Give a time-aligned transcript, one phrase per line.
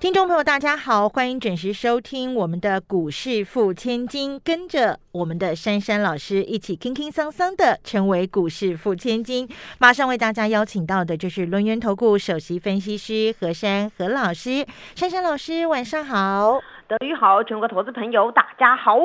[0.00, 9.46] 听众朋友，大家好，欢迎准时收听我们的股市付千金，跟着我们的珊珊老师一起轻轻桑桑的成为股市付千金。
[9.78, 16.58] 马上为大家邀请到的就是轮源投顾首席分析师何珊何老师，珊珊老师晚上好，
[16.88, 18.98] 德语好，全国投资朋友大家好。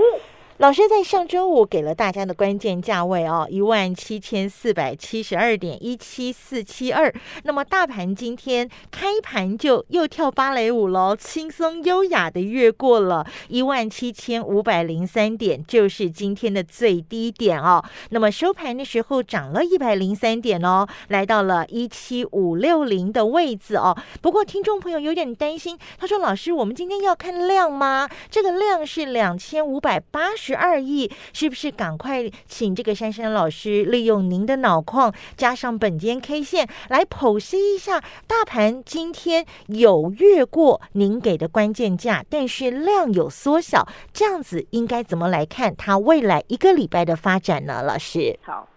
[0.59, 7.13] 老师在上周五给了大家的关键价位哦，一万七千四百七十二点一七四七二。
[7.43, 17.83] 那么大盘今天开盘就又跳芭蕾舞喽，轻松优雅的越过了一万七千五百零三点，就是今天的最低点哦。
[18.11, 23.93] 那么收盘的时候涨了一百零三点哦，来到了一七五六零的位置哦。
[24.21, 28.07] 不过听众朋友有点担心，他说：“老师，我们今天要看量吗？
[28.31, 47.81] 这个量是两千五百八十。”十二亿，是不是赶快请这个珊珊老师利用您的脑矿，加上本间 K 线来剖析一下大盘今天有越过您给的关键价，但是量有缩小，这样子应该怎么来看它未来一个礼拜的发展呢？
[47.81, 48.67] 老师，好，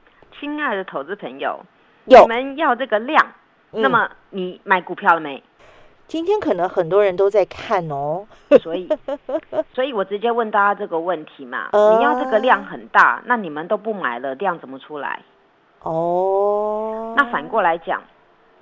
[0.41, 1.61] 亲爱的投资朋友，
[2.06, 3.34] 有你们要这个量，
[3.72, 5.42] 那么你买股票了没？
[6.09, 8.27] 今天可能很多人都在看哦，
[8.62, 8.89] 所以，
[9.75, 15.20] 所以我直接问大家这个问题嘛，你要这个量很大，那你们都不买了，量怎么出来？
[15.83, 18.03] 哦，那反过来讲，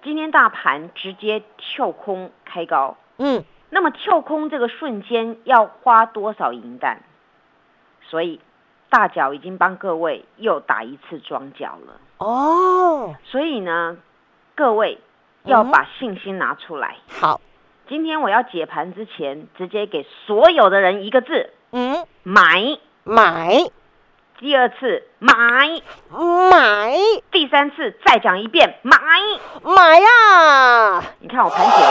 [0.03, 7.01] 今天大盘直接跳空开高，嗯，那么跳空这个瞬间要花多少银弹？
[8.03, 8.41] 所以
[8.91, 12.01] 大脚已经帮各位又打一次庄脚了。
[12.19, 13.97] 哦，所以呢，
[14.57, 14.99] 各位。
[15.47, 16.97] 要把信心拿出来。
[17.09, 17.41] 好，
[17.89, 23.71] 今天我要解盘之前，直接给所有的人一个字：嗯，买买。
[24.39, 25.33] 第二次买
[26.11, 26.95] 买，
[27.31, 28.99] 第三次再讲一遍买
[29.63, 31.03] 买呀！
[31.21, 31.91] 你看我盘解完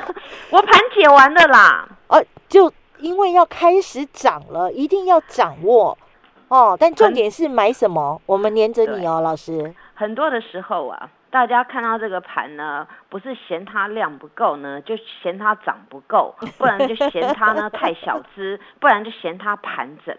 [0.00, 0.14] 了，
[0.48, 1.86] 我盘解完了啦。
[2.06, 5.98] 呃，就因为要开始涨了，一定要掌握
[6.48, 6.74] 哦。
[6.80, 8.18] 但重点是买什么？
[8.24, 9.74] 我们黏着你哦，老师。
[9.92, 11.10] 很多的时候啊。
[11.34, 20.16] 大家看到这个盘呢，不是嫌它量不够呢，就嫌它涨不够， 不然就嫌它呢太小资， 不然就嫌它盘整。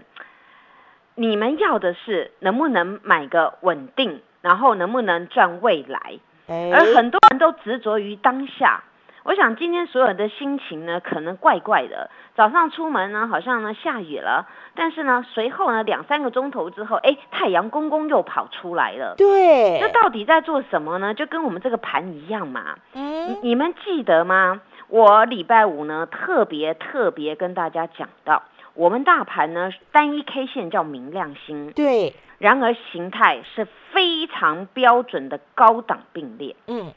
[1.16, 6.20] 你们要的是能不能买个稳定，然后能不能赚未来？
[6.74, 8.84] 而很多人都执着于当下。
[9.26, 12.12] 我想今天所有的心情呢，可能怪怪的。
[12.36, 19.16] 早上出门呢，好像呢下雨了，但是呢，随后呢两三个钟头之后，哎，太阳公公又跑出来了。
[19.18, 21.16] 对，这到底在做什么呢？
[21.16, 22.76] 就跟我们这个盘一样嘛。
[22.94, 24.62] 嗯，你们记得吗？
[24.90, 28.44] 我礼拜五呢特别特别跟大家讲到，
[28.76, 31.72] 我们大盘呢单一 K 线叫明亮星。
[31.72, 36.56] 对，然而形态是非常标准的高档并列。
[36.68, 36.94] 嗯。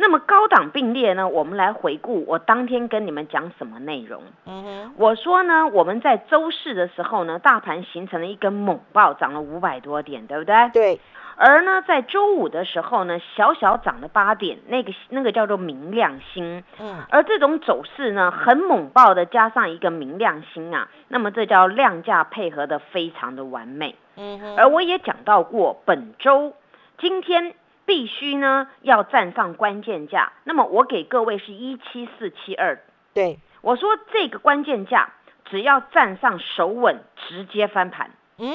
[0.00, 1.28] 那么高档并列呢？
[1.28, 4.22] 我们来回顾我当天跟你们讲什么内容。
[4.46, 10.70] 嗯哼，我说呢，我们在周四的时候呢，大盘形成了一根猛爆，涨了五百多点，对不对？
[10.72, 11.00] 对。
[11.36, 16.62] 而呢，在周五的时候呢，小小涨了八点，那个那个叫做明亮星。
[16.78, 17.02] 嗯。
[17.10, 23.96] 而这种走势呢，很猛爆的，加上一个明亮星啊，那么这叫量价配合的非常的完美。
[24.16, 24.56] 嗯哼。
[24.56, 26.54] 而我也讲到过，本周
[26.98, 27.52] 今天。
[27.88, 32.78] 必须呢要站上关键价，那么我给各位是一七四七二，
[33.14, 35.14] 对我说这个关键价
[35.46, 38.10] 只要站上手稳，直接翻盘。
[38.36, 38.54] 嗯，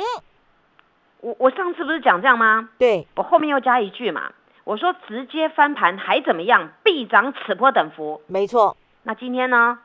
[1.22, 2.70] 我我上次不是讲这样吗？
[2.78, 4.32] 对，我后面又加一句嘛，
[4.66, 6.70] 我说直接翻盘还怎么样？
[6.84, 8.22] 必涨此波等幅。
[8.28, 8.78] 没错。
[9.02, 9.80] 那今天呢？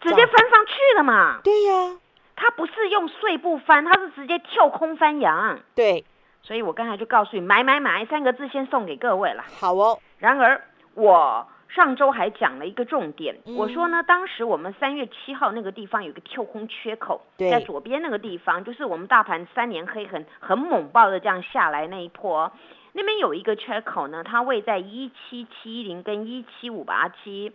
[0.00, 1.40] 直接翻上去了嘛？
[1.44, 1.98] 对呀，
[2.36, 5.60] 它不是用碎步翻，它是直接跳空翻阳。
[5.74, 6.06] 对。
[6.42, 9.44] 所以我刚才就告诉你，买买买三个字先送给各位了。
[9.60, 9.98] 好哦。
[10.18, 10.60] 然而
[10.94, 22.52] 我上周还讲了一个重点，我说呢，当时我们三月七号那个地方有个跳空缺口，在左边那个地方，就是我们大盘三年黑很很猛爆的这样下来那一波，
[22.92, 27.52] 那边有一个缺口呢，它位在一七七零跟一七五八七，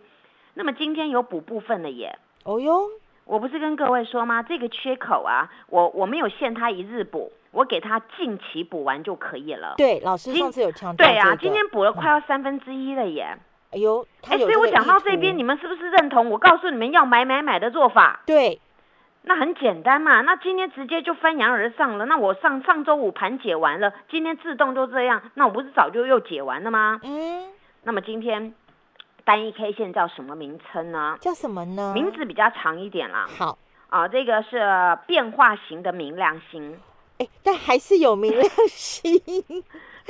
[0.54, 2.18] 那么今天有补部分的耶。
[2.44, 2.88] 哦哟，
[3.24, 4.42] 我不是跟各位说吗？
[4.42, 7.30] 这个缺口啊，我我没有限它一日补。
[7.50, 9.74] 我给他近期补完就可以了。
[9.76, 11.06] 对，老师上次有强调。
[11.06, 13.36] 对啊，今天补了快要三分之一了耶。
[13.70, 18.20] 哎呦，哎，所以我讲到这边，你们是不是认同我告诉你们要买买买的做法？
[18.24, 18.60] 对，
[19.22, 22.06] 那很简单嘛，那今天直接就翻扬而上了。
[22.06, 26.98] 那我上上周五盘解完了，今天自动就这样，那我不是早就又解完了吗？
[27.02, 27.44] 嗯，
[27.82, 28.54] 那么今天
[29.24, 31.18] 单一 K 线叫什么名称呢？
[31.20, 31.92] 叫什么呢？
[31.94, 33.26] 名字比较长一点啦。
[33.38, 33.58] 好，
[33.90, 34.58] 啊，这个是
[35.06, 36.78] 变化型的明亮星。
[37.18, 39.18] 哎，但还是有明亮星。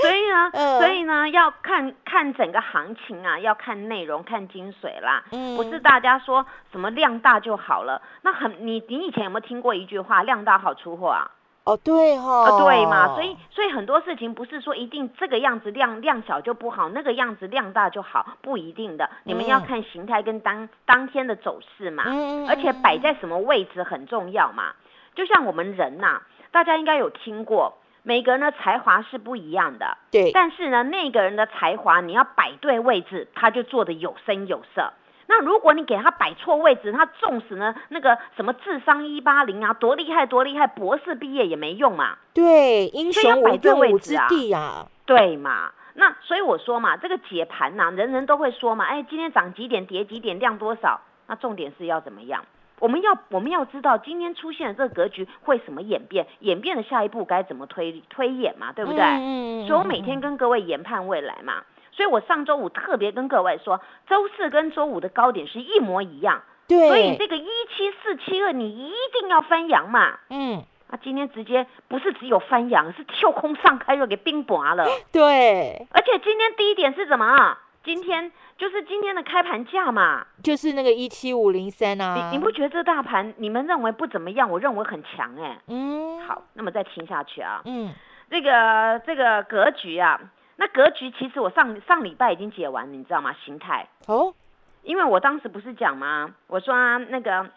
[0.01, 5.25] 所以呢，嗯所以呢，要看看整个行情啊，要看内容，看精髓啦。
[5.33, 8.01] 嗯不是大家说什么量大就好了。
[8.23, 11.31] 那很，你你以前有没有听过一句话，量大好出货啊？
[11.65, 19.11] 哦，对哈、啊，对嘛，所以所以很多事情不是说一定这个样子量量小就不好，那个样子量大就好，不一定的。
[19.25, 22.05] 你们要嗯看形态跟当当天的走势嘛，
[22.49, 24.73] 而且嗯摆在什么位置很重要嘛。
[25.15, 34.93] 就像我们人呐、大家应该有听过，每个人的才华是不一样的，对，但是呢，那个人的才华你要摆对位置，他就做的有声有色。
[35.31, 42.17] 那如果你给他摆错位置，他纵使呢那个什么智商一八零啊，多厉害多厉害，博士毕业也没用嘛。
[42.33, 45.71] 对，英雄要摆对用武之位置啊对嘛？
[45.93, 51.01] 那所以我说嘛，这个解盘呐、人人都会说嘛，哎，今天涨几点，跌几点，量多少？
[51.27, 52.43] 那重点是要怎么样？
[52.81, 59.03] 我们要我们要知道今天出现的这个格局会什么演变，演变的下一步该怎么推推演嘛，对不对？
[59.03, 61.63] 嗯嗯所以我每天跟各位研判未来嘛。
[61.91, 70.17] 所以我上周五特别跟各位说，周四跟周五的高点是一模一样，对，所以这个一七四七二你一定要翻阳嘛。
[70.31, 74.85] 嗯，啊，今天直接不是只有翻阳，是跳空上开又给冰拔了。
[75.11, 77.59] 对，而且今天低点是什么啊？
[77.89, 80.27] 今天就是今天的开盘价嘛。
[80.43, 84.51] 就是那个一七五零三啊，你你不觉得这大盘你们认为不怎么样？
[84.51, 87.95] 我认为很强哎、嗯，好，那么再听下去啊，嗯，
[88.29, 90.21] 这个这个格局啊，
[90.57, 93.35] 那格局其实我上上礼拜已经解完了，你知道吗？
[93.43, 94.35] 形态，哦，
[94.83, 96.35] 因为我当时不是讲吗？
[96.47, 97.49] 我说、啊、那个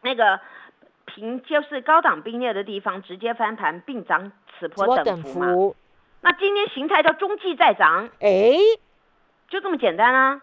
[0.00, 0.40] 那个
[1.04, 5.52] 平就是高档并列的地方直接翻盘并涨此波等等幅嘛。
[5.52, 5.76] 幅，
[6.22, 8.56] 那今天形态叫中继再涨，哎，
[9.48, 10.40] 就这么简单啊，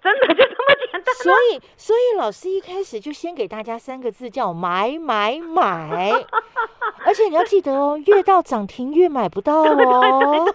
[0.00, 1.18] 真的就这么简单、啊。
[1.22, 6.12] 所以所以老师一开始就先给大家三个字叫买买买，
[7.04, 10.54] 而且你要记得哦，越到涨停越买不到哦，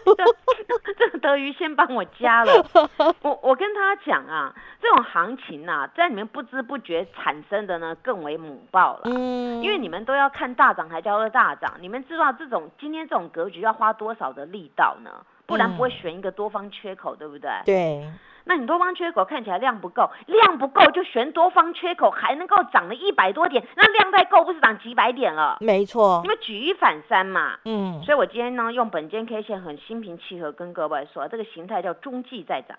[0.98, 2.66] 这个德瑜先帮我加了。
[3.22, 9.02] 我我跟他讲啊，这种行情啊，在你们不知不觉产生的呢，更为猛爆了。
[9.06, 15.12] 嗯，因为你们都要看大涨还叫做大涨，你们知道这种今天这种格局要花多少的力道呢？
[15.52, 17.52] 不然不会选一个多方缺口，对不对？
[17.66, 18.10] 对，
[18.46, 25.58] 那你多方缺口看起来量不够，量不够就选多方缺口，还能够涨了一百多点，那量再够不是涨几百点了？
[25.60, 27.60] 没错因，为举一反三嘛。
[27.66, 32.78] 嗯，所以我今天呢，用本间 K 线很心平气和跟各位说，这个形态叫中继在涨，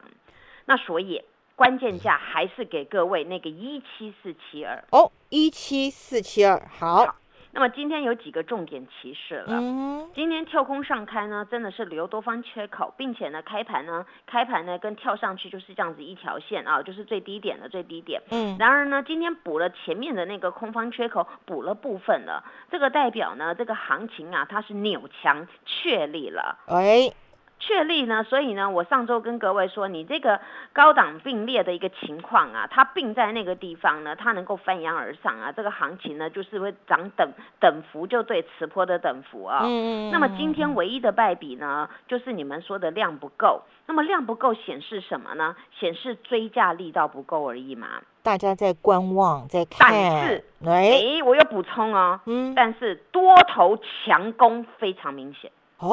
[0.64, 1.22] 那所以
[1.54, 4.82] 关键价还是给各位那个一七四七二。
[4.90, 7.14] 哦，一七四七二，好，
[7.54, 9.58] 那么今天有几个重点提示了。
[9.60, 18.22] 嗯，今天跳空上开呢，真的是留多方缺口，并且呢，开盘呢，开盘呢跟跳上去就是这样子一条线啊，就是最低点的最低点。
[18.30, 26.58] 嗯，然而呢，今天补了前面的那个空方缺口，补了部分了，这个代表呢，这个行情啊，它是扭强确立了。
[26.68, 27.12] 哎，
[27.64, 30.40] 确立呢，所以呢，我上周跟各位说，你这个
[30.72, 39.60] 高档并列的一个情况啊，它并在那个地方呢，它能够翻扬而上啊，这个行情呢，就是会涨等等幅，就对磁波的等幅啊。
[39.62, 43.62] 嗯，那么今天唯一的败笔呢，就是你们说的量不够。
[43.86, 45.54] 那么量不够显示什么呢？
[45.78, 48.02] 显示追价力道不够而已嘛。
[48.24, 55.50] 大家在观望，在看但是，哎，诶，我有补充哦，嗯，但是多头强攻非常明显。
[55.78, 55.88] 哎，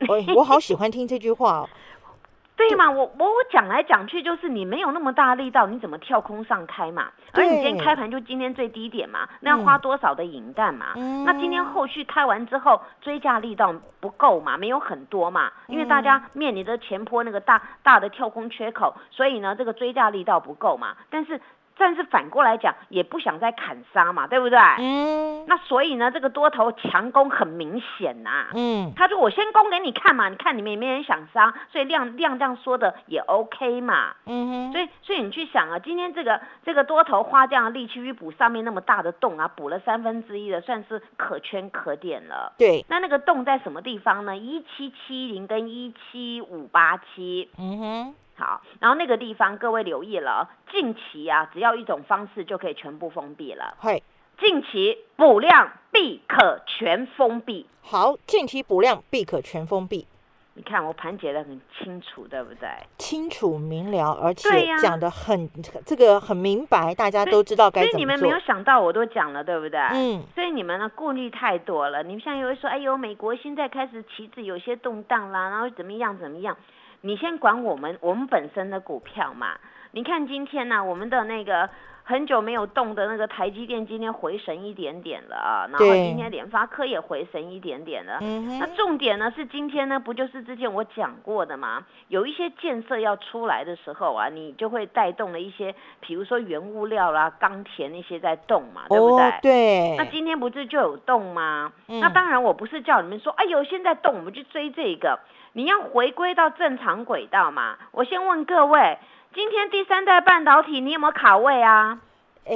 [0.08, 1.68] 哎，我好喜欢听这句话哦，
[2.56, 7.10] 对嘛，我我我讲来讲去就是你没有那么大力道，你怎么跳空上开嘛？
[7.32, 10.92] 而你今天开盘就今天最低点嘛，那要花多少的银弹嘛？
[10.96, 20.94] 嗯那今天后续开完之后，追价力道不够嘛，没有很多嘛，因为大嗯家面临着前坡那个大大的跳空缺口，所以呢，这个追价力道不够嘛。
[21.10, 21.40] 但是
[21.76, 24.58] 但是反过来讲，也不想再砍杀嘛，对不对？
[24.78, 34.14] 嗯那所以呢，这个多头强攻很明显呐、嗯，他说：“我先攻给你看嘛，你看你们也没人想杀，所以量量这样说的也 OK 嘛。
[34.24, 42.54] 嗯哼，所以所以你去想啊，今天这个这个多头花这样的力气去补上面那么大的洞啊，补了三分之一的，算是可圈可点了。
[42.56, 44.34] 对，那那个洞在什么地方呢？
[44.36, 47.50] 一七七零跟一七五八七。
[47.58, 53.76] 嗯哼，好，然后那个地方各位留意了哦，近期啊，只要一种方式就可以全部封闭了。
[53.78, 54.02] 嗨，
[54.38, 57.66] 近期补量必可全封闭。
[57.80, 60.08] 好，近期补量必可全封闭，
[60.54, 62.68] 你看我盘解的很清楚，对不对？
[62.98, 65.48] 清楚明了，而且讲的很
[65.86, 68.40] 这个很明白，大家都知道该怎么所以你们没有。
[68.40, 69.78] 想到，我都讲了，对不对？
[69.92, 72.02] 嗯，所以你们呢顾虑太多了。
[72.02, 76.56] 你们现在又会说，哎呦，美国现在开始旗子有些动荡啦，然后怎么样怎么样？
[77.04, 79.58] 你先管我们我们本身的股票嘛。
[79.90, 81.68] 你看今天呢、我们的那个
[82.02, 88.18] 很久没有动的那个台积电，今天回神一点点了啊，然后今天联发科也回神一点点了。
[88.58, 91.84] 那重点呢是今天呢，不就是之前我讲过的吗？
[92.08, 99.26] 有一些建设要出来的时候啊，你就会带动了一些，比如说原物料啦、钢铁那些在动嘛，对不对？
[99.26, 101.70] 哦，对，那今天不是就有动吗？
[101.86, 105.20] 嗯那当然，我不是叫你们说，哎呦，现在动，我们去追这个。
[105.56, 107.76] 你要回归到正常轨道嘛。
[107.92, 108.98] 我先问各位，
[109.32, 112.00] 今天第三代半导体你有没有卡位啊？
[112.44, 112.54] 哎，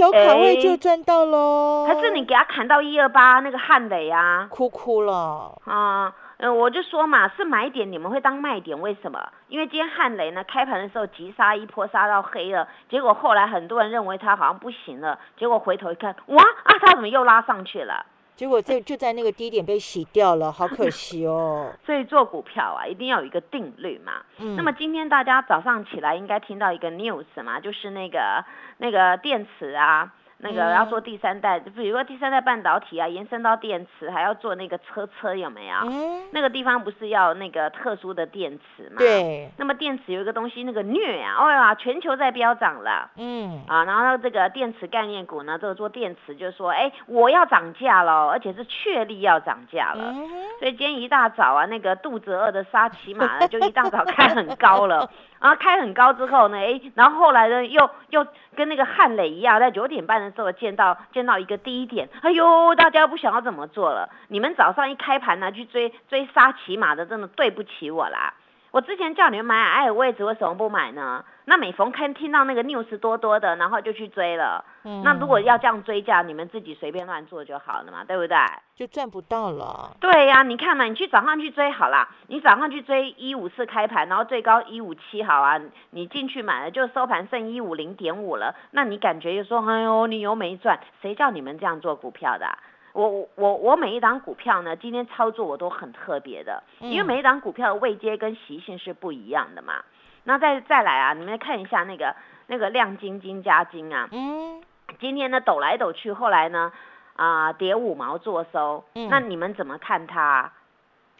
[0.00, 4.46] 有卡位哎就赚到喽，还是你给他砍到一二八那个汉磊啊？
[4.50, 5.60] 哭哭了？
[5.66, 9.28] 啊，嗯，我就说嘛，是买点，你们会当卖点，为什么？
[9.48, 18.06] 因为今天汉雷呢开盘的时候急杀一波，杀到黑了，结果后来很多人认为它好像不行了，结果回头一看，哇啊，它怎么又拉上去了？
[18.34, 21.72] 结果这 就在那个低点被洗掉了，好可惜哦。
[21.84, 24.22] 所以做股票啊，一定要有一个定律嘛。
[24.38, 28.44] 嗯，那么今天大家早上起来应该听到一个 news 嘛，就是那个
[28.78, 30.12] 那个电池啊，
[30.44, 35.76] 那个嗯要做第三代，比如说第三代半导体啊，延伸到电池，还要做那个车车有没有？
[35.84, 38.96] 嗯，那个地方不是要那个特殊的电池嘛？。
[38.98, 43.10] 对，那么电池有一个东西，那个镍啊，哦呀，全球在飙涨了。
[43.16, 50.12] 嗯，啊，然后这个电池概念股呢，这个做电池就是说，哎，我要涨价了，而且是确立要涨价了。
[50.12, 55.08] 嗯，所以今天一大早啊，那个肚子饿的沙琪玛呢，就一大早开很高了，
[55.40, 64.08] 然后开很高之后呢，哎，然后后来呢，又又跟那个汉磊一样，在九点半的时候见到见到一个低点，哎呦，大家不想要怎么做了？
[64.28, 68.34] 你们早上一开盘呢，去追追杀骑马的，真的对不起我啦。
[68.72, 71.22] 我之前叫你们买矮位置，为什么不买呢？
[71.44, 74.64] 那每逢看听到那个 news 多多的，然后就去追了。
[74.84, 78.36] 嗯那如果嗯要这样追价，你们自己随便乱做就好了嘛，对不对？
[78.74, 79.94] 就赚不到了。
[80.00, 85.60] 对呀、你看嘛，你去早上去追好啦，你早上去追一五四开盘，然后最高一五七好啊，
[85.90, 92.58] 你进去买了就收盘剩一五零点五了，那你感觉就说，哎呦，你又没赚，谁叫你们这样做股票的啊、
[92.92, 99.82] 我我我我每一档股票呢，今天操作我都很特别的，因为嗯每一档股票的位阶跟习性是不一样的嘛。
[100.24, 102.14] 那再再来啊，你们看一下那个
[102.46, 104.62] 那个亮晶晶加金啊，嗯，
[105.00, 106.70] 今天呢抖来抖去，后来呢
[107.16, 110.52] 啊、跌五毛做收，嗯那你们怎么看它？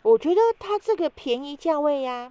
[0.02, 2.30] 我觉得它这个便宜价位呀、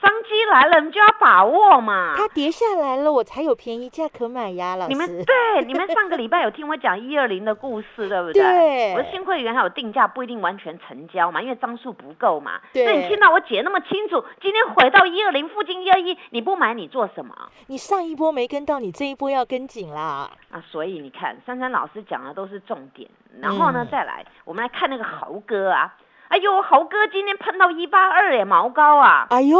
[0.00, 2.14] 商机来了，你就要把握嘛。
[2.16, 5.24] 它跌下来了，我才有便宜价可买呀，老师你们师。
[5.24, 8.42] 对，你们上个礼拜有听我讲一二零的故事，对不对？
[8.42, 12.60] 对我的新会员还有定价不一定完全成交嘛，因为张数不够嘛。
[12.72, 17.34] 对那你听到我解那么清楚，今天回到一二零附近一二一，你不买你做什么
[17.66, 20.30] 你上一波没跟到，你这一波要跟紧啦。
[20.50, 20.62] 啊？
[20.70, 23.08] 所以你看，珊珊老师讲的都是重点。
[23.40, 25.94] 然后呢，嗯再来我们来看那个豪哥啊。
[26.36, 29.26] 哎呦，猴哥今天碰到一八二哎，毛高啊！
[29.30, 29.56] 哎呦，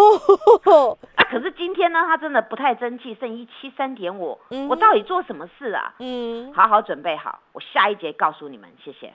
[1.15, 4.39] 啊，可是今天呢，他真的不太争气，剩一七三点五。
[4.51, 5.95] 嗯我到底做什么事啊？
[6.01, 9.11] 嗯，好好准备好，我下一节告诉你们，谢谢。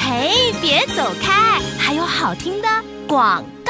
[0.00, 2.66] 嘿，别走开，还有好听的
[3.08, 3.65] 广告。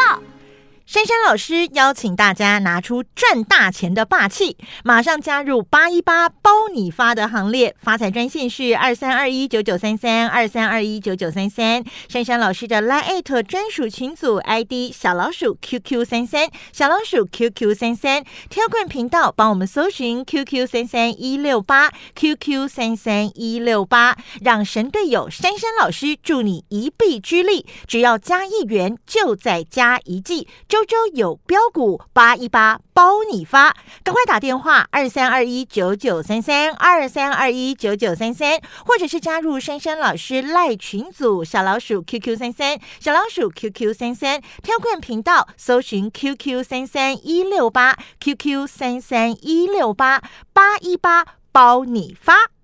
[0.86, 7.74] 珊珊老师邀请大家拿出赚大钱的霸气，马上加入八一八包你发的行列。
[7.82, 11.82] 发财专线是二三二一九九三三二三二一九九三三。
[12.08, 18.22] 珊珊老师的 Line 专属群组 ID 小老鼠 QQ 三三小老鼠 QQ 三三。
[18.48, 27.66] 挑棍频道帮我们搜寻 QQ 三三一六八 QQ 三三一六八，让神队友珊珊老师助你一臂之力。
[27.88, 30.46] 只要加一元，就再加一季。
[30.76, 50.20] 周周有标股，八一八包你发，赶快打电话二三二一九九三三二三二一九九三三，或者是加入珊珊老师赖群组小老鼠 QQ 三三小老鼠 QQ 三三挑棍频道搜寻 QQ 三三一六八 QQ 三三一六八
[50.52, 52.55] 八一八包你发。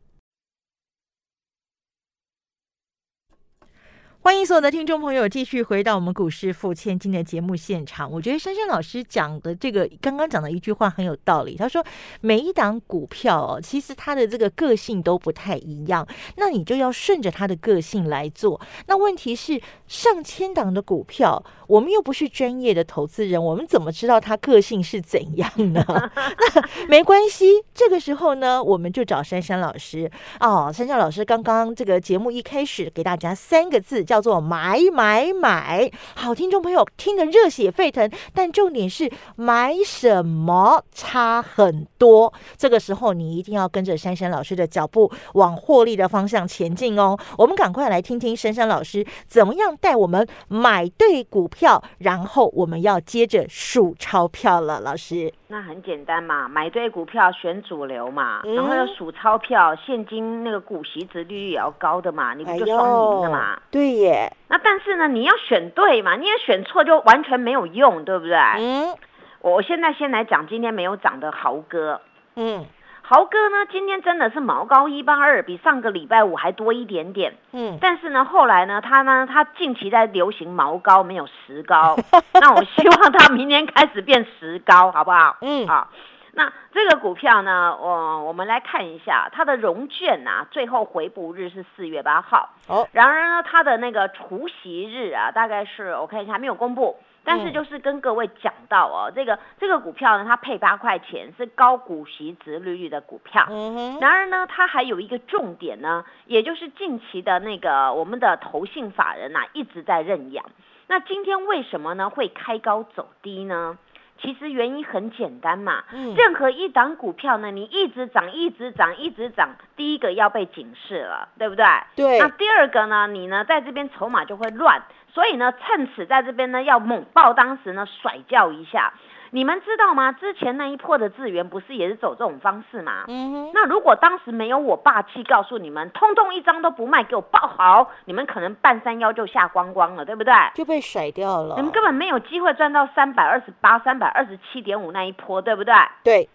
[4.24, 8.08] 欢迎所有的听众朋友继续回到我们股市付千金的节目现场。
[8.08, 11.56] 我觉得珊珊老师讲的这个刚刚讲的一句话很有道理。
[11.56, 11.84] 他说，
[12.20, 18.60] 每一档股票哦，其实它的这个个性都不太一样，那你就要顺着它的个性来做。
[18.86, 25.84] 那问题是，上千档的股票，我们又不是专业的投资人，我们怎么知道它个性是怎样呢？
[26.14, 30.70] 那没关系，这个时候呢，我们就找珊珊老师哦。
[30.72, 34.04] 珊珊老师刚刚这个节目一开始给大家三个字。
[34.12, 35.90] 叫做买买买。
[36.14, 42.30] 好，听众朋友听得热血沸腾，但重点是买什么差很多。
[42.58, 47.16] 这个时候你一定要跟着珊珊老师的脚步，往获利的方向前进哦。
[47.38, 54.80] 我们赶快来听听珊珊老师怎么样带我们买对股票，然后我们要接着数钞票了。
[54.80, 63.58] 老师，那很简单嘛，买对股票选主流嘛，嗯然后要数钞票，现金那个股息值利率也要高的嘛，你不哎就双赢的嘛？
[63.70, 68.36] 对耶，那但是呢，你要选对嘛，你也选错就完全没有用，对不对？
[68.58, 68.94] 嗯
[69.40, 72.00] 我现在先来讲今天没有涨的豪哥。
[72.36, 72.64] 嗯
[73.04, 77.34] 豪哥呢，今天真的是毛高一八二，比上个礼拜五还多一点点。
[77.52, 81.96] 嗯，但是呢，后来呢，他呢，他近期在流行毛高，没有石膏。
[82.40, 85.36] 那我希望他明天开始变石膏，好不好？
[85.42, 85.88] 嗯好。
[86.34, 92.48] 那这个股票呢，我我们来看一下它的融券啊，最后回补日是四月八号。
[92.68, 103.44] 哦，然而呢，它的那个除息日啊，大概是我看一下还没有公布，但是嗯就是跟各位讲到哦，这个这个股票呢，它配八块钱，是高股息值利率的股票。
[103.50, 110.46] 嗯哼，然而呢，它还有一个重点呢，也就是近期的那个我们的投信法人呐、啊一直在认养。
[110.86, 113.76] 那今天为什么呢会开高走低呢？
[114.20, 121.64] 其实原因很简单嘛，嗯任何一档股票呢，你一直涨、一直涨、一直涨，第一个要被警示了，对不对？
[121.96, 124.80] 对那第二个呢，你呢在这边筹码就会乱，
[125.12, 128.92] 所以呢，趁此在这边呢要猛爆，当时呢甩叫一下。
[129.34, 130.12] 你们知道吗？
[130.12, 133.04] 之前那一波的资源不是也是走这种方式吗？
[133.08, 140.34] 嗯哼，那如果当时没有我霸气告诉你们，通通一张都不卖，给我爆好，你们可能半山腰就下光光了，对不对？
[140.54, 141.56] 就被甩掉了。
[141.56, 145.74] 你们根本没有机会赚到三百二十八、三百二十七点五那一波，对不对？
[146.04, 146.28] 对，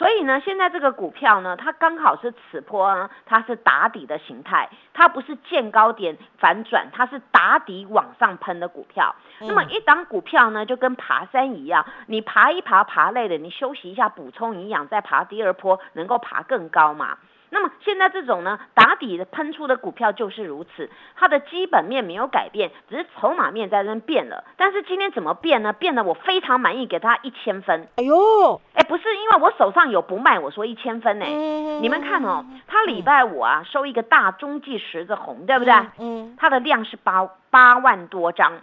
[0.00, 9.14] 所以呢，现在这个股票呢，它刚好是此波啊，它是打底的形态，它不是见高点反转，它是打底往上喷的股票。
[9.40, 17.18] 那么嗯一档股票呢，就跟爬山一样，你爬一爬爬累了，你休息一下补充营养，再爬第二波，能够爬更高嘛？
[17.50, 24.44] 那么现在这种呢打底的喷出的股票就是如此，它的基本面没有改变，只是筹码面在那变了。
[24.56, 25.72] 但是今天怎么变呢？
[25.72, 27.88] 变得我非常满意，给它一千分。
[27.96, 31.26] 哎呦，哎，不是因为我手上有不卖，我说一千分呢。
[31.28, 35.74] 嗯你们看哦，它礼拜五啊收一个大中继十字红，对不对？
[35.98, 38.60] 嗯，它的量是八八万多张，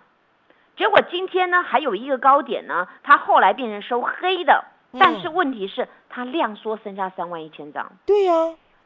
[0.78, 4.66] 结果今天呢还有一个高点呢，它后来变成收黑的，
[5.00, 8.34] 但是问题是它量缩剩下三万一千张，对呀，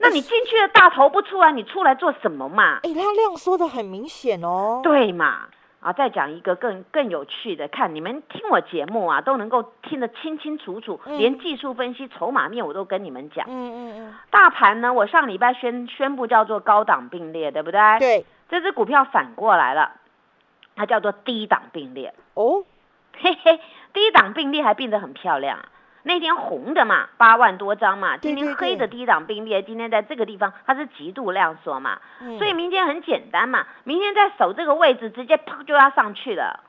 [0.02, 2.80] 那你进去的大头不出来，你出来做什么嘛？
[2.84, 4.82] 哎，它量缩的很明显哦。
[4.84, 5.48] 对嘛？
[5.80, 13.46] 啊，再讲一个更更有趣的，看你们听我节目啊，都能够听得清清楚楚，嗯连技术分析、筹码面我都跟你们讲。
[13.48, 17.80] 嗯嗯嗯大盘呢，我上礼拜宣宣布叫做高档并列，对不对？
[17.80, 18.00] 嗯，。
[18.00, 19.94] 对，这只股票反过来了，
[20.76, 22.14] 它叫做低档并列。
[22.36, 22.64] 哦，
[23.18, 23.60] 嘿嘿，
[23.92, 25.66] 低档并列还并得很漂亮啊。
[26.04, 36.60] 那天红的嘛，八万多张嘛，今天黑的低档并列，今天在这个地方它是极度量缩嘛，嗯所以明天很简单嘛，明天在守这个位置，直接啪就要上去了。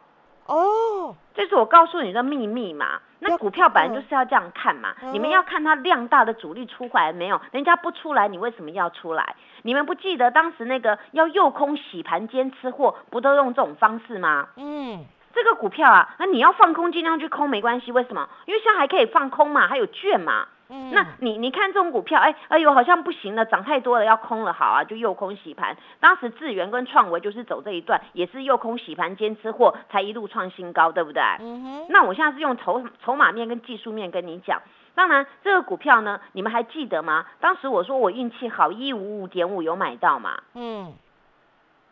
[0.46, 3.00] 哦，这是我告诉你的秘密嘛。
[3.20, 9.36] 那股票本来就是要这样看嘛，嗯你们要看它量大的主力出来没有，人家不出来，你为什么要出来？
[9.62, 14.48] 你们不记得当时那个要诱空洗盘兼吃货，不都用这种方式吗？
[14.56, 18.28] 嗯，这个股票啊，那你要放空尽量去空没关系，为什么？
[18.46, 20.46] 因为现在还可以放空嘛，还有券嘛。
[20.74, 25.76] 嗯那你你看这种股票，哎哎呦，好像不行了，涨太多了，要空了，好啊，就诱空洗盘。
[26.00, 31.22] 当时智源跟创维就是走这一段，也是诱空洗盘兼吃货，才一路创新高，对不对？
[31.40, 34.62] 嗯哼，那我现在是用筹筹码面跟技术面跟你讲。
[34.94, 37.26] 当然，这个股票呢，你们还记得吗？
[37.38, 40.40] 当时我说我运气好，一五五点五有买到嘛？
[40.54, 40.94] 嗯，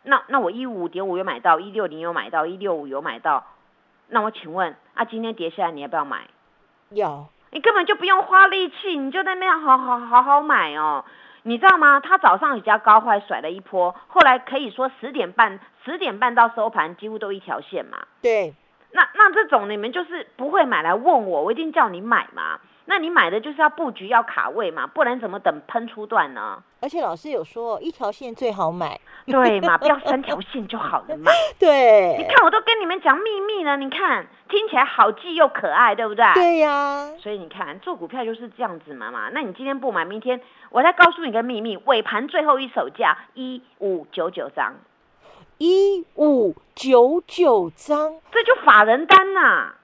[0.03, 3.45] 那那我一五五点五有买到，一六零有买到，一六五有买到。
[4.07, 6.27] 那我请问，啊，今天跌下来你要不要买？
[6.89, 11.05] 要，你根本就不用花力气，你就在那样好好好好买哦。
[11.43, 11.99] 你知道吗？
[11.99, 17.99] 他早上比较高坏甩了一波，后来可以说十点半十点半到收盘几乎都一条线嘛。
[18.21, 18.53] 对，
[18.91, 22.59] 那那这种你们就是不会买来问我，我一定叫你买嘛。
[22.85, 26.61] 那你买的就是要布局要卡位嘛，不然怎么等喷出段呢？
[26.81, 31.31] 而且老师有说一条线最好买，对嘛，不要三条线就好了嘛。
[31.59, 36.25] 对你，看我都跟你们讲秘密了，你看听起来好记又可爱，对不对？
[36.33, 39.29] 对呀，所以你看，做股票就是这样子嘛嘛。
[39.31, 40.41] 那你今天不买，明天
[40.71, 44.73] 我再告诉你个秘密，尾盘最后一手价一五九九张，
[45.59, 49.75] 一五九九张，这就法人单呐、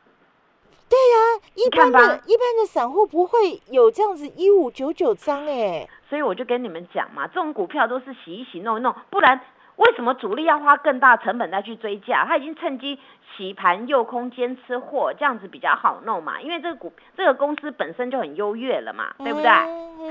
[0.90, 9.40] 对呀，一般的一般的散户不会有这样子一五九九张哎，所以我就跟你们讲嘛，这种股票都是洗一洗弄一弄，不然
[9.76, 12.26] 为什么主力要花更大成本再去追价？
[12.26, 12.98] 他已经趁机
[13.36, 16.42] 洗盘诱空间吃货，这样子比较好弄嘛。
[16.42, 19.52] 因为这个股这个公司本身就很优越了嘛，对不对？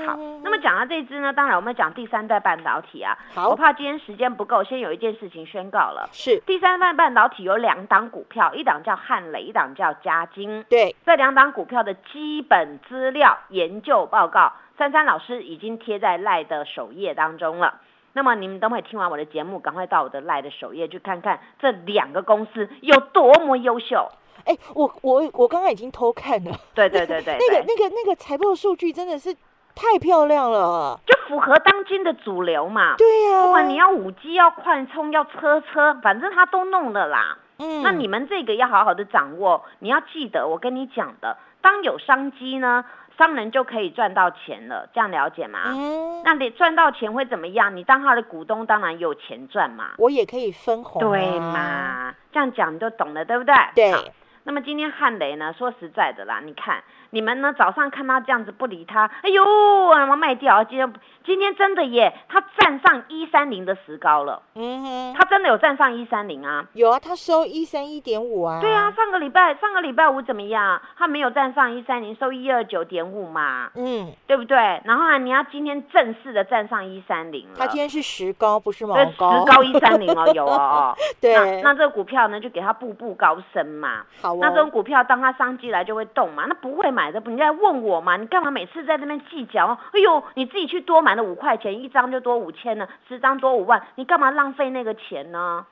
[0.05, 3.17] 好，那么讲到这支呢，当然我们讲第三代半导体啊。
[3.33, 6.09] 好我怕今天时间不够，先有一件事情宣告了。
[6.11, 10.63] 是第三代半导体有两档股票，一档叫汉磊，一档叫嘉金。
[10.69, 17.81] 对，这两档股票的基本资料研究报告，珊珊老师已经贴在赖的首页当中了。
[18.13, 24.09] 那么你们等会听完我的节目，赶快到我的赖的首页去看看这两个公司有多么优秀。
[24.45, 29.35] 哎，我我我刚刚已经偷看了，对对对对 那个对，那个那个财报数据真的是
[29.77, 32.95] 太漂亮了，就符合当今的主流嘛。
[32.97, 37.37] 对呀、不管你要五 G、要快充、要车车，反正他都弄了啦。
[37.59, 42.85] 嗯那你们这个要好好的掌握，你要记得我跟你讲的，当有商机呢，
[43.17, 45.59] 商人就可以赚到钱了，这样了解吗？
[45.65, 47.75] 嗯，那你赚到钱会怎么样？
[47.75, 51.39] 你当他的股东，当然有钱赚嘛，我也可以分红、啊，对？
[51.39, 52.13] 嘛？
[52.31, 53.55] 这样讲你就懂了，对不对？
[53.73, 54.03] 对好
[54.43, 55.51] 那么今天汉雷呢？
[55.57, 60.63] 说实在的啦，你看你们呢早上看他这样子不理他，哎呦，我卖掉。
[60.63, 60.93] 今天
[61.23, 66.65] 今天真的耶，他站上一三零的石膏了，嗯哼，他真的有站上一三零啊。
[66.73, 70.81] 有啊，他收一三一点五啊，对啊，，上个礼拜上个礼拜五怎么样？
[70.97, 74.57] 他没有站上一三零，收一二九点五嘛，嗯，对不对？
[74.85, 77.55] 然后啊，你要今天正式的站上一三零了。
[77.57, 80.97] 他今天是石膏，不是毛对，石膏，膏一三零哦， 有哦哦。
[81.21, 84.03] 对那那这个股票呢，就给他步步高升嘛。
[84.21, 86.45] 好哦，那这种股票，当他商机来就会动嘛。
[86.47, 88.17] 那不会买的，你在问我嘛？
[88.17, 89.77] 你干嘛每次在那边计较？
[89.93, 95.63] 哎呦，你自己去多买了五块钱，一张就多五千了，十张多五万，你干嘛浪费那个钱呢？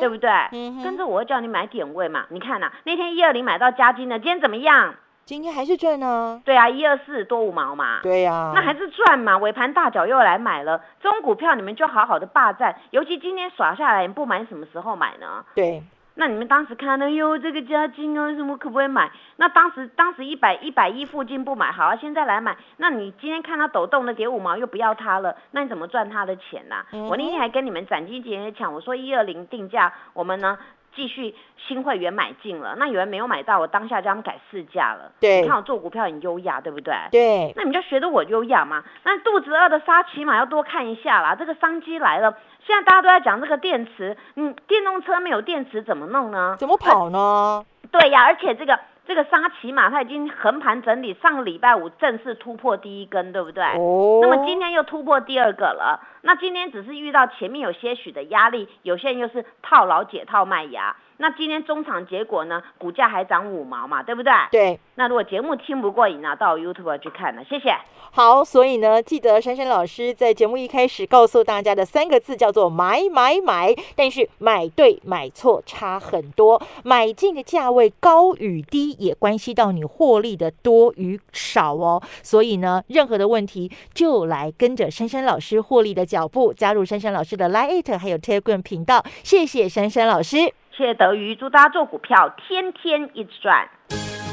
[0.00, 0.30] 对不对？
[0.52, 2.24] 嗯跟着我会叫你买点位嘛。
[2.30, 4.94] 你看呐、那天一二零买到加金的，今天怎么样？
[5.26, 8.00] 今天还是赚呢，对啊，一二四多五毛嘛。
[8.02, 15.44] 对呀、那还是赚嘛，尾盘大脚又来买了，这种股票你们就好好的霸占，尤其今天耍下来，你不买你什么时候买呢？
[15.54, 15.82] 对，
[16.16, 19.10] 那你们当时看到哟，这个加金啊，什么可不可以买？
[19.36, 22.56] 那当时当时一百一百一附近不买，好啊，现在来买。
[22.76, 30.56] 那你今天看它抖动的跌五毛，又不要它了，那你怎么赚它的钱呐、嗯我那天还跟你们斩金节抢，我说一二零定价，我们呢
[30.94, 32.76] 继续新会员买进了。
[32.78, 35.10] 那有人没有买到，我当下叫他们改市价了。
[35.18, 36.94] 对你看我做股票很优雅，对不对？
[37.10, 38.84] 对，那你就学着我优雅嘛。
[39.02, 41.34] 那肚子饿的沙，起码要多看一下啦。
[41.34, 46.56] 这个商机来了，现在大家都在讲这个电池，嗯，电动车没有电池怎么弄呢？
[46.58, 47.64] 怎么跑呢？
[47.90, 53.62] 对呀，而且这个这个沙琪玛它已经横盘整理，上个礼拜五正式突破第一根，对不对？
[53.64, 60.96] 哦，那么今天又突破第二个了，那今天只是遇到前面有些许的压力，有些人又是套牢解套卖压。
[61.18, 64.32] 那今天中场结果呢，股价还涨五毛嘛，对不对？
[64.50, 67.74] 对，那如果节目听不过瘾啊，到 YouTube 去看了，谢谢。
[68.10, 82.00] 好，所以呢，记得珊珊老师在节目一开始告诉大家的三个字叫做买买买，但是买对买错差很多，买进的价位高与低也关系到你获利的多与少哦。
[82.22, 89.04] 所以呢，任何的问题就来跟着珊珊老师获利的脚步，加入珊珊老师的 Lite 还有 Telegram 频道。
[89.24, 90.52] 谢谢珊珊老师。
[90.76, 93.68] 谢谢德瑜，祝大家做股票天天一直赚。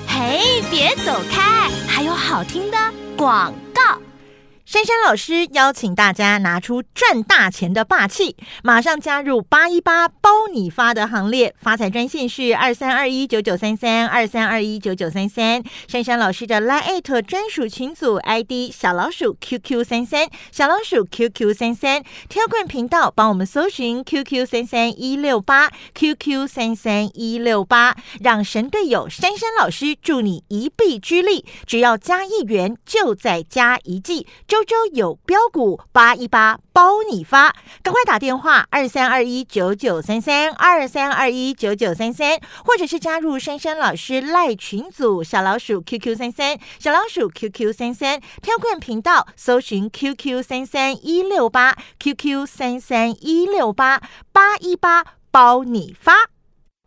[0.07, 0.39] 嘿，
[0.71, 2.77] 别走开，还有好听的
[3.15, 4.10] 广告。
[4.71, 11.53] 珊珊老师邀请大家拿出赚大钱的霸气，马上加入八一八包你发的行列。
[11.59, 15.61] 发财专线是二三二一九九三三二三二一九九三三。
[15.89, 22.01] 珊珊老师的 Line 专属群组 ID 小老鼠 QQ 三三小老鼠 QQ 三三。
[22.29, 34.25] Telegram 频道帮我们搜寻 QQ 三三一六八 QQ 三三一六八，让神队友珊珊老师助你一臂之力，只要加一元就再加一季。
[34.61, 53.99] 周周有标股八一八包你发，赶快打电话二三二一九九三三二三二一九九三三，或者是加入珊珊老师赖群组小老鼠 QQ 三三小老鼠 QQ 三三 Telegram 频道搜寻 QQ 三三一六八 QQ 三三一六八
[54.31, 56.29] 八一八包你发。